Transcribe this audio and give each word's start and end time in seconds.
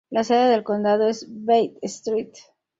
La 0.09 0.23
sede 0.23 0.49
del 0.49 0.63
condado 0.63 1.07
es 1.07 1.27
Bay 1.45 1.77
St. 1.83 2.31